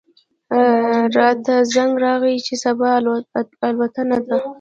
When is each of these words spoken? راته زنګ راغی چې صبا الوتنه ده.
راته 1.17 1.53
زنګ 1.73 1.93
راغی 2.05 2.35
چې 2.45 2.53
صبا 2.63 2.89
الوتنه 3.63 4.17
ده. 4.27 4.37